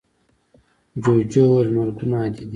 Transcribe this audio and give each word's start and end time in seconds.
جوجو 1.03 1.41
وویل 1.47 1.69
مرگونه 1.77 2.15
عادي 2.21 2.43
دي. 2.47 2.49